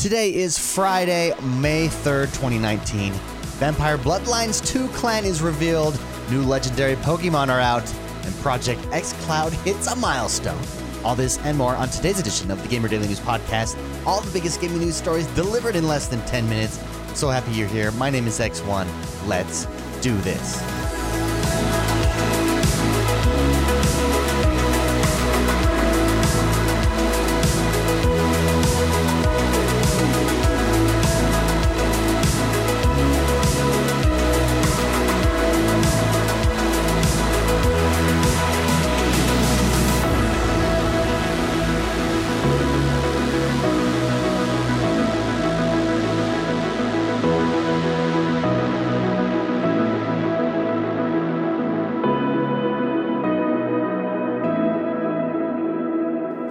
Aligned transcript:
Today 0.00 0.34
is 0.34 0.58
Friday, 0.58 1.34
May 1.42 1.88
3rd, 1.88 2.28
2019. 2.28 3.12
Vampire 3.60 3.98
Bloodlines 3.98 4.64
2 4.64 4.88
clan 4.88 5.26
is 5.26 5.42
revealed, 5.42 6.00
new 6.30 6.42
legendary 6.42 6.96
Pokemon 6.96 7.48
are 7.48 7.60
out, 7.60 7.86
and 8.24 8.34
Project 8.36 8.80
X 8.92 9.12
Cloud 9.24 9.52
hits 9.52 9.92
a 9.92 9.96
milestone. 9.96 10.58
All 11.04 11.14
this 11.14 11.36
and 11.40 11.58
more 11.58 11.76
on 11.76 11.90
today's 11.90 12.18
edition 12.18 12.50
of 12.50 12.62
the 12.62 12.68
Gamer 12.70 12.88
Daily 12.88 13.08
News 13.08 13.20
Podcast. 13.20 13.76
All 14.06 14.22
the 14.22 14.30
biggest 14.30 14.62
gaming 14.62 14.78
news 14.78 14.96
stories 14.96 15.26
delivered 15.34 15.76
in 15.76 15.86
less 15.86 16.08
than 16.08 16.24
10 16.24 16.48
minutes. 16.48 16.80
So 17.12 17.28
happy 17.28 17.52
you're 17.52 17.68
here. 17.68 17.90
My 17.92 18.08
name 18.08 18.26
is 18.26 18.40
X1. 18.40 18.88
Let's 19.28 19.66
do 20.00 20.16
this. 20.22 20.89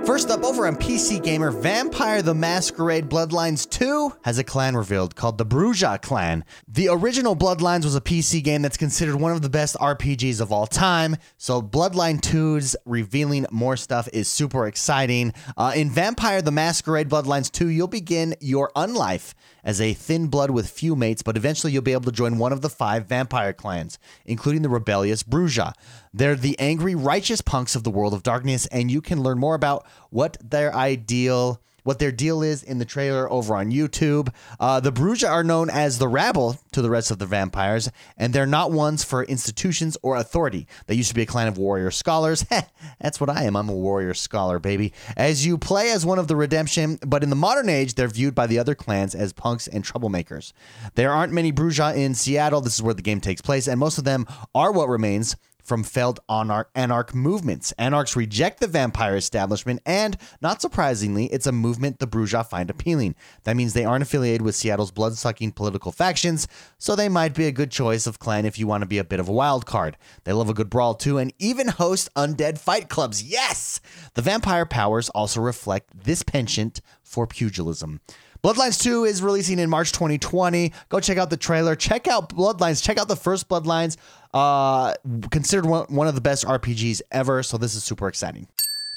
First 0.09 0.31
up, 0.31 0.43
over 0.43 0.65
on 0.65 0.75
PC 0.75 1.21
Gamer, 1.21 1.51
Vampire 1.51 2.23
the 2.23 2.33
Masquerade 2.33 3.09
Bloodlines 3.09 3.69
2 3.69 4.11
has 4.23 4.39
a 4.39 4.43
clan 4.43 4.75
revealed 4.75 5.15
called 5.15 5.37
the 5.37 5.45
Brujah 5.45 6.01
Clan. 6.01 6.45
The 6.67 6.89
original 6.89 7.35
Bloodlines 7.35 7.83
was 7.83 7.95
a 7.95 8.01
PC 8.01 8.43
game 8.43 8.63
that's 8.63 8.75
considered 8.75 9.17
one 9.17 9.33
of 9.33 9.43
the 9.43 9.49
best 9.49 9.75
RPGs 9.75 10.41
of 10.41 10.51
all 10.51 10.65
time, 10.65 11.15
so 11.37 11.61
Bloodline 11.61 12.19
2's 12.21 12.75
revealing 12.85 13.45
more 13.51 13.77
stuff 13.77 14.09
is 14.11 14.27
super 14.27 14.65
exciting. 14.65 15.31
Uh, 15.55 15.73
in 15.75 15.91
Vampire 15.91 16.41
the 16.41 16.49
Masquerade 16.49 17.07
Bloodlines 17.07 17.51
2, 17.51 17.67
you'll 17.67 17.87
begin 17.87 18.33
your 18.39 18.71
unlife 18.75 19.35
as 19.63 19.79
a 19.79 19.93
thin 19.93 20.25
blood 20.27 20.49
with 20.49 20.69
few 20.69 20.95
mates, 20.95 21.21
but 21.21 21.37
eventually 21.37 21.71
you'll 21.71 21.83
be 21.83 21.93
able 21.93 22.05
to 22.05 22.11
join 22.11 22.39
one 22.39 22.51
of 22.51 22.61
the 22.61 22.69
five 22.69 23.05
vampire 23.05 23.53
clans, 23.53 23.99
including 24.25 24.63
the 24.63 24.69
rebellious 24.69 25.21
Brujah. 25.21 25.73
They're 26.13 26.35
the 26.35 26.57
angry, 26.59 26.95
righteous 26.95 27.41
punks 27.41 27.75
of 27.75 27.83
the 27.83 27.91
world 27.91 28.15
of 28.15 28.23
darkness, 28.23 28.65
and 28.67 28.89
you 28.89 29.01
can 29.01 29.21
learn 29.21 29.37
more 29.37 29.53
about 29.53 29.85
what 30.09 30.37
their 30.41 30.73
ideal 30.75 31.61
what 31.83 31.97
their 31.99 32.11
deal 32.11 32.43
is 32.43 32.61
in 32.61 32.77
the 32.77 32.85
trailer 32.85 33.31
over 33.31 33.55
on 33.55 33.71
YouTube. 33.71 34.31
Uh, 34.59 34.79
the 34.79 34.91
Brujah 34.91 35.29
are 35.29 35.43
known 35.43 35.69
as 35.69 35.97
the 35.97 36.07
rabble 36.07 36.57
to 36.71 36.83
the 36.83 36.89
rest 36.89 37.09
of 37.09 37.17
the 37.17 37.25
vampires, 37.25 37.89
and 38.17 38.31
they're 38.33 38.45
not 38.45 38.71
ones 38.71 39.03
for 39.03 39.23
institutions 39.23 39.97
or 40.03 40.15
authority. 40.15 40.67
They 40.87 40.95
used 40.95 41.09
to 41.09 41.15
be 41.15 41.23
a 41.23 41.25
clan 41.25 41.47
of 41.47 41.57
warrior 41.57 41.89
scholars. 41.89 42.45
That's 43.01 43.19
what 43.19 43.29
I 43.29 43.43
am. 43.43 43.55
I'm 43.55 43.69
a 43.69 43.73
warrior 43.73 44.13
scholar, 44.13 44.59
baby. 44.59 44.93
As 45.17 45.45
you 45.45 45.57
play 45.57 45.91
as 45.91 46.05
one 46.05 46.19
of 46.19 46.27
the 46.27 46.35
redemption, 46.35 46.99
but 47.05 47.23
in 47.23 47.29
the 47.29 47.35
modern 47.35 47.69
age, 47.69 47.95
they're 47.95 48.07
viewed 48.07 48.35
by 48.35 48.47
the 48.47 48.59
other 48.59 48.75
clans 48.75 49.15
as 49.15 49.33
punks 49.33 49.67
and 49.67 49.83
troublemakers. 49.83 50.53
There 50.95 51.11
aren't 51.11 51.33
many 51.33 51.51
Brujah 51.51 51.95
in 51.95 52.13
Seattle. 52.13 52.61
This 52.61 52.75
is 52.75 52.83
where 52.83 52.93
the 52.93 53.01
game 53.01 53.21
takes 53.21 53.41
place, 53.41 53.67
and 53.67 53.79
most 53.79 53.97
of 53.97 54.03
them 54.03 54.27
are 54.53 54.71
what 54.71 54.89
remains 54.89 55.35
from 55.69 55.83
failed 55.83 56.19
anarch, 56.27 57.13
movements. 57.13 57.71
Anarchs 57.77 58.15
reject 58.15 58.59
the 58.59 58.67
vampire 58.67 59.15
establishment, 59.15 59.79
and 59.85 60.17
not 60.41 60.63
surprisingly, 60.63 61.27
it's 61.27 61.45
a 61.45 61.51
movement 61.51 61.99
the 61.99 62.07
Brujah 62.07 62.43
find 62.43 62.71
appealing. 62.71 63.13
That 63.43 63.55
means 63.55 63.73
they 63.73 63.85
aren't 63.85 64.01
affiliated 64.01 64.41
with 64.41 64.55
Seattle's 64.55 64.89
blood 64.89 65.13
sucking 65.13 65.51
political 65.51 65.91
factions, 65.91 66.47
so 66.79 66.95
they 66.95 67.07
might 67.07 67.35
be 67.35 67.45
a 67.45 67.51
good 67.51 67.69
choice 67.69 68.07
of 68.07 68.17
clan 68.17 68.45
if 68.45 68.57
you 68.57 68.65
want 68.65 68.81
to 68.81 68.87
be 68.87 68.97
a 68.97 69.03
bit 69.03 69.19
of 69.19 69.29
a 69.29 69.31
wild 69.31 69.67
card. 69.67 69.95
They 70.23 70.33
love 70.33 70.49
a 70.49 70.55
good 70.55 70.71
brawl 70.71 70.95
too, 70.95 71.19
and 71.19 71.31
even 71.37 71.67
host 71.67 72.09
undead 72.15 72.57
fight 72.57 72.89
clubs. 72.89 73.21
Yes! 73.21 73.79
The 74.15 74.23
vampire 74.23 74.65
powers 74.65 75.09
also 75.09 75.39
reflect 75.39 76.03
this 76.03 76.23
penchant 76.23 76.81
for 77.03 77.27
pugilism. 77.27 78.01
Bloodlines 78.41 78.81
2 78.81 79.03
is 79.03 79.21
releasing 79.21 79.59
in 79.59 79.69
March 79.69 79.91
2020. 79.91 80.71
Go 80.87 81.01
check 81.01 81.17
out 81.17 81.29
the 81.29 81.35
trailer. 81.35 81.75
Check 81.75 82.07
out 82.07 82.29
Bloodlines. 82.29 82.81
Check 82.81 82.97
out 82.97 83.09
the 83.09 83.17
first 83.17 83.49
Bloodlines. 83.49 83.97
Uh, 84.33 84.93
considered 85.31 85.65
one, 85.65 85.85
one 85.87 86.07
of 86.07 86.15
the 86.15 86.21
best 86.21 86.45
RPGs 86.45 87.01
ever. 87.11 87.43
So 87.43 87.57
this 87.57 87.75
is 87.75 87.83
super 87.83 88.07
exciting. 88.07 88.47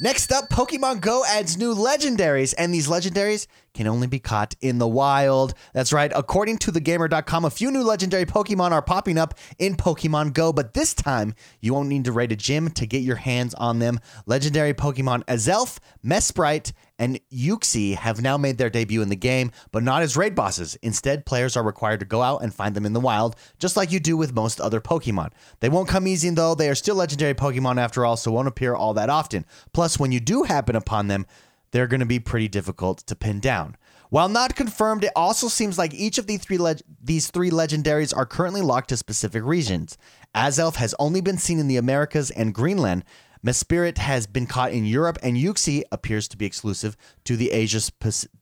Next 0.00 0.32
up, 0.32 0.48
Pokemon 0.48 1.00
Go 1.00 1.24
adds 1.24 1.56
new 1.56 1.74
legendaries, 1.74 2.54
and 2.58 2.74
these 2.74 2.88
legendaries 2.88 3.46
can 3.74 3.86
only 3.86 4.06
be 4.06 4.18
caught 4.18 4.54
in 4.60 4.78
the 4.78 4.88
wild. 4.88 5.54
That's 5.72 5.92
right. 5.92 6.12
According 6.14 6.58
to 6.58 6.72
thegamer.com, 6.72 7.44
a 7.44 7.50
few 7.50 7.70
new 7.70 7.82
legendary 7.82 8.26
Pokemon 8.26 8.72
are 8.72 8.82
popping 8.82 9.18
up 9.18 9.34
in 9.58 9.76
Pokemon 9.76 10.34
Go, 10.34 10.52
but 10.52 10.74
this 10.74 10.94
time 10.94 11.34
you 11.60 11.74
won't 11.74 11.88
need 11.88 12.04
to 12.04 12.12
raid 12.12 12.32
a 12.32 12.36
gym 12.36 12.70
to 12.70 12.86
get 12.86 13.02
your 13.02 13.16
hands 13.16 13.54
on 13.54 13.78
them. 13.78 14.00
Legendary 14.26 14.74
Pokemon 14.74 15.24
Azelf, 15.24 15.78
Mesprit, 16.04 16.72
and 16.98 17.18
Uxie 17.32 17.96
have 17.96 18.22
now 18.22 18.36
made 18.36 18.58
their 18.58 18.70
debut 18.70 19.02
in 19.02 19.08
the 19.08 19.16
game, 19.16 19.50
but 19.72 19.82
not 19.82 20.02
as 20.02 20.16
raid 20.16 20.34
bosses. 20.34 20.76
Instead, 20.82 21.26
players 21.26 21.56
are 21.56 21.64
required 21.64 22.00
to 22.00 22.06
go 22.06 22.22
out 22.22 22.42
and 22.42 22.54
find 22.54 22.76
them 22.76 22.86
in 22.86 22.92
the 22.92 23.00
wild, 23.00 23.34
just 23.58 23.76
like 23.76 23.90
you 23.90 23.98
do 23.98 24.16
with 24.16 24.34
most 24.34 24.60
other 24.60 24.80
Pokemon. 24.80 25.30
They 25.60 25.68
won't 25.68 25.88
come 25.88 26.06
easy 26.06 26.30
though, 26.30 26.54
they 26.54 26.68
are 26.68 26.76
still 26.76 26.94
legendary 26.94 27.34
Pokemon 27.34 27.78
after 27.78 28.04
all, 28.04 28.16
so 28.16 28.30
won't 28.30 28.46
appear 28.46 28.74
all 28.74 28.94
that 28.94 29.10
often. 29.10 29.44
Plus, 29.72 29.98
when 29.98 30.12
you 30.12 30.20
do 30.20 30.44
happen 30.44 30.76
upon 30.76 31.08
them, 31.08 31.26
they're 31.72 31.86
going 31.86 32.00
to 32.00 32.06
be 32.06 32.20
pretty 32.20 32.48
difficult 32.48 32.98
to 32.98 33.16
pin 33.16 33.40
down. 33.40 33.76
While 34.10 34.28
not 34.28 34.54
confirmed, 34.54 35.04
it 35.04 35.12
also 35.16 35.48
seems 35.48 35.78
like 35.78 35.94
each 35.94 36.18
of 36.18 36.26
these 36.26 36.42
three 36.44 36.58
these 37.02 37.30
three 37.30 37.50
legendaries 37.50 38.16
are 38.16 38.26
currently 38.26 38.60
locked 38.60 38.90
to 38.90 38.96
specific 38.96 39.42
regions. 39.42 39.96
Azelf 40.34 40.76
has 40.76 40.94
only 40.98 41.22
been 41.22 41.38
seen 41.38 41.58
in 41.58 41.66
the 41.66 41.78
Americas 41.78 42.30
and 42.30 42.54
Greenland. 42.54 43.04
Mesprit 43.44 43.98
has 43.98 44.26
been 44.26 44.46
caught 44.46 44.72
in 44.72 44.84
Europe, 44.84 45.18
and 45.22 45.36
Uxie 45.36 45.82
appears 45.90 46.28
to 46.28 46.36
be 46.36 46.46
exclusive 46.46 46.96
to 47.24 47.36
the 47.36 47.50
Asia 47.50 47.80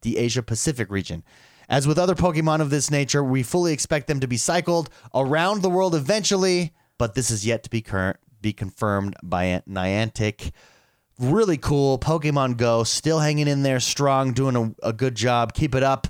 the 0.03 0.19
Asia 0.19 0.43
Pacific 0.43 0.91
region. 0.91 1.23
As 1.69 1.87
with 1.87 1.99
other 1.99 2.17
Pokemon 2.17 2.61
of 2.61 2.71
this 2.71 2.91
nature, 2.91 3.23
we 3.23 3.45
fully 3.45 3.73
expect 3.73 4.09
them 4.09 4.19
to 4.19 4.27
be 4.27 4.37
cycled 4.37 4.91
around 5.15 5.62
the 5.62 5.71
world 5.71 5.95
eventually, 5.95 6.75
but 6.99 7.15
this 7.15 7.31
is 7.31 7.47
yet 7.47 7.62
to 7.62 7.71
be 7.71 7.81
current 7.81 8.19
be 8.43 8.53
confirmed 8.53 9.15
by 9.23 9.62
Niantic 9.69 10.53
really 11.20 11.56
cool. 11.56 11.98
Pokemon 11.98 12.56
Go 12.56 12.84
still 12.84 13.20
hanging 13.20 13.47
in 13.47 13.62
there 13.62 13.81
strong, 13.81 14.32
doing 14.32 14.56
a, 14.56 14.88
a 14.88 14.92
good 14.92 15.14
job. 15.14 15.54
Keep 15.54 15.75
it 15.75 15.82
up. 15.82 16.08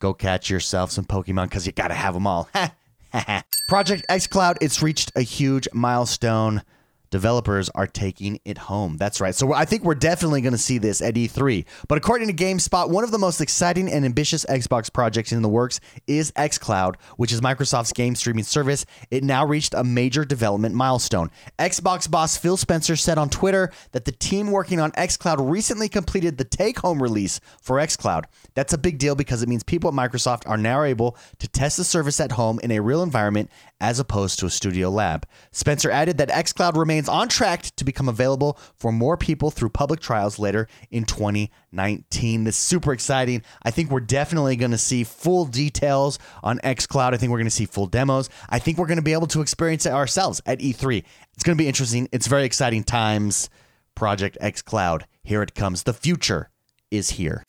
Go 0.00 0.14
catch 0.14 0.48
yourself 0.48 0.90
some 0.90 1.04
Pokemon 1.04 1.44
because 1.44 1.66
you 1.66 1.72
got 1.72 1.88
to 1.88 1.94
have 1.94 2.14
them 2.14 2.26
all. 2.26 2.48
Project 3.68 4.06
xCloud, 4.08 4.56
it's 4.60 4.82
reached 4.82 5.12
a 5.16 5.22
huge 5.22 5.68
milestone 5.72 6.62
developers 7.10 7.68
are 7.70 7.86
taking 7.86 8.40
it 8.44 8.58
home. 8.58 8.96
That's 8.96 9.20
right. 9.20 9.34
So 9.34 9.52
I 9.52 9.64
think 9.64 9.84
we're 9.84 9.94
definitely 9.94 10.40
going 10.40 10.52
to 10.52 10.58
see 10.58 10.78
this 10.78 11.00
at 11.00 11.14
E3. 11.14 11.64
But 11.88 11.98
according 11.98 12.28
to 12.28 12.34
GameSpot, 12.34 12.90
one 12.90 13.04
of 13.04 13.10
the 13.10 13.18
most 13.18 13.40
exciting 13.40 13.90
and 13.90 14.04
ambitious 14.04 14.44
Xbox 14.46 14.92
projects 14.92 15.32
in 15.32 15.42
the 15.42 15.48
works 15.48 15.80
is 16.06 16.32
xCloud, 16.32 16.96
which 17.16 17.32
is 17.32 17.40
Microsoft's 17.40 17.92
game 17.92 18.14
streaming 18.14 18.44
service. 18.44 18.84
It 19.10 19.24
now 19.24 19.44
reached 19.46 19.74
a 19.74 19.84
major 19.84 20.24
development 20.24 20.74
milestone. 20.74 21.30
Xbox 21.58 22.10
boss 22.10 22.36
Phil 22.36 22.56
Spencer 22.56 22.96
said 22.96 23.18
on 23.18 23.30
Twitter 23.30 23.72
that 23.92 24.04
the 24.04 24.12
team 24.12 24.50
working 24.50 24.80
on 24.80 24.92
xCloud 24.92 25.50
recently 25.50 25.88
completed 25.88 26.38
the 26.38 26.44
take-home 26.44 27.02
release 27.02 27.40
for 27.60 27.76
xCloud. 27.76 28.24
That's 28.54 28.72
a 28.72 28.78
big 28.78 28.98
deal 28.98 29.14
because 29.14 29.42
it 29.42 29.48
means 29.48 29.62
people 29.62 29.88
at 29.88 29.94
Microsoft 29.94 30.48
are 30.48 30.56
now 30.56 30.82
able 30.82 31.16
to 31.38 31.48
test 31.48 31.76
the 31.76 31.84
service 31.84 32.20
at 32.20 32.32
home 32.32 32.60
in 32.62 32.70
a 32.70 32.80
real 32.80 33.02
environment 33.02 33.50
as 33.80 33.98
opposed 33.98 34.38
to 34.38 34.46
a 34.46 34.50
studio 34.50 34.90
lab. 34.90 35.26
Spencer 35.52 35.90
added 35.90 36.18
that 36.18 36.28
xCloud 36.28 36.76
remains 36.76 37.08
on 37.08 37.28
track 37.28 37.62
to 37.76 37.84
become 37.84 38.08
available 38.08 38.58
for 38.76 38.90
more 38.92 39.16
people 39.16 39.50
through 39.50 39.68
public 39.68 40.00
trials 40.00 40.38
later 40.38 40.66
in 40.90 41.04
2019. 41.04 42.44
This 42.44 42.56
is 42.56 42.60
super 42.60 42.92
exciting. 42.92 43.42
I 43.62 43.70
think 43.70 43.90
we're 43.90 44.00
definitely 44.00 44.56
going 44.56 44.72
to 44.72 44.78
see 44.78 45.04
full 45.04 45.44
details 45.44 46.18
on 46.42 46.58
xCloud. 46.58 47.14
I 47.14 47.16
think 47.16 47.30
we're 47.30 47.38
going 47.38 47.46
to 47.46 47.50
see 47.50 47.66
full 47.66 47.86
demos. 47.86 48.28
I 48.48 48.58
think 48.58 48.78
we're 48.78 48.86
going 48.86 48.96
to 48.96 49.02
be 49.02 49.12
able 49.12 49.28
to 49.28 49.40
experience 49.40 49.86
it 49.86 49.92
ourselves 49.92 50.40
at 50.46 50.58
E3. 50.58 51.04
It's 51.34 51.44
going 51.44 51.56
to 51.56 51.62
be 51.62 51.68
interesting. 51.68 52.08
It's 52.12 52.26
very 52.26 52.44
exciting 52.44 52.84
times. 52.84 53.48
Project 53.94 54.38
xCloud, 54.40 55.02
here 55.24 55.42
it 55.42 55.54
comes. 55.54 55.82
The 55.82 55.92
future 55.92 56.50
is 56.90 57.10
here. 57.10 57.44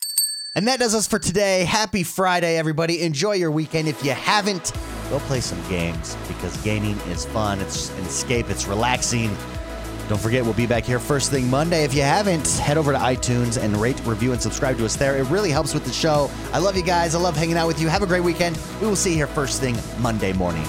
And 0.56 0.66
that 0.66 0.80
does 0.80 0.96
us 0.96 1.06
for 1.06 1.20
today. 1.20 1.64
Happy 1.64 2.02
Friday, 2.02 2.56
everybody. 2.56 3.02
Enjoy 3.02 3.32
your 3.32 3.52
weekend. 3.52 3.86
If 3.86 4.04
you 4.04 4.10
haven't, 4.10 4.72
go 5.10 5.18
play 5.20 5.40
some 5.40 5.60
games 5.68 6.16
because 6.28 6.56
gaming 6.62 6.96
is 7.08 7.26
fun. 7.26 7.60
It's 7.60 7.90
an 7.98 8.04
escape, 8.04 8.48
it's 8.48 8.66
relaxing. 8.66 9.36
Don't 10.08 10.20
forget, 10.20 10.42
we'll 10.42 10.54
be 10.54 10.66
back 10.66 10.84
here 10.84 10.98
first 10.98 11.30
thing 11.30 11.48
Monday. 11.48 11.84
If 11.84 11.94
you 11.94 12.02
haven't, 12.02 12.48
head 12.58 12.78
over 12.78 12.92
to 12.92 12.98
iTunes 12.98 13.62
and 13.62 13.76
rate, 13.76 14.00
review, 14.04 14.32
and 14.32 14.40
subscribe 14.40 14.78
to 14.78 14.84
us 14.84 14.96
there. 14.96 15.16
It 15.16 15.24
really 15.24 15.50
helps 15.50 15.74
with 15.74 15.84
the 15.84 15.92
show. 15.92 16.30
I 16.52 16.58
love 16.58 16.76
you 16.76 16.82
guys. 16.82 17.14
I 17.14 17.18
love 17.18 17.36
hanging 17.36 17.56
out 17.56 17.66
with 17.66 17.80
you. 17.80 17.88
Have 17.88 18.02
a 18.02 18.06
great 18.06 18.24
weekend. 18.24 18.58
We 18.80 18.86
will 18.86 18.96
see 18.96 19.10
you 19.10 19.16
here 19.16 19.26
first 19.28 19.60
thing 19.60 19.76
Monday 20.00 20.32
morning. 20.32 20.64